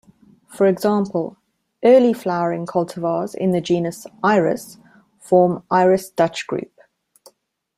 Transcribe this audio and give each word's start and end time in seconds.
For 0.47 0.65
example, 0.65 1.37
early 1.85 2.11
flowering 2.13 2.65
cultivars 2.65 3.35
in 3.35 3.51
the 3.51 3.61
genus 3.61 4.07
"Iris" 4.23 4.79
form 5.19 5.61
"Iris" 5.69 6.09
Dutch 6.09 6.47
Group". 6.47 6.73